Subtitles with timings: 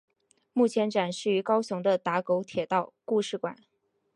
[0.53, 3.55] 目前展示于高雄的打狗铁道故事馆。